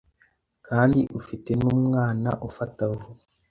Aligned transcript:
kandi 0.67 0.99
ufite 1.19 1.49
numwana 1.61 2.29
ufata 2.47 2.81
vuba 2.91 3.07